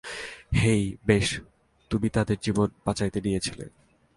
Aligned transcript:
হেই, 0.55 0.97
বেশ, 1.05 1.39
তুমি 1.89 2.09
আমাদের 2.15 2.37
জীবন 2.41 2.67
বাঁচাতে 2.85 3.21
নিয়েছিলে। 3.21 3.65